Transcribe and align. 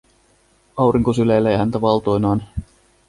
Aurinko 0.77 1.13
syleilee 1.13 1.57
häntä 1.57 1.81
valtoinaan. 1.81 2.43